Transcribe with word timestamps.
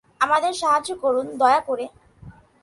আমাদের 0.21 0.53
সাহায্য 0.53 0.89
করুন, 0.95 1.25
দয়া 1.37 1.61
করে! 1.67 1.85